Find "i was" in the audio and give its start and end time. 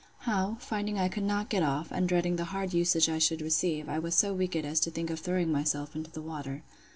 3.87-4.15